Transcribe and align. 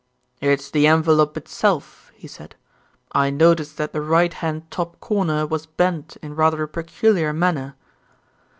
"It's 0.39 0.71
the 0.71 0.87
envelope 0.87 1.37
itself," 1.37 2.11
he 2.15 2.27
said. 2.27 2.55
"I 3.11 3.29
noticed 3.29 3.77
that 3.77 3.93
the 3.93 4.01
right 4.01 4.33
hand 4.33 4.63
top 4.71 4.99
corner 4.99 5.45
was 5.45 5.67
bent 5.67 6.17
in 6.23 6.35
rather 6.35 6.63
a 6.63 6.67
peculiar 6.67 7.31
manner." 7.33 7.75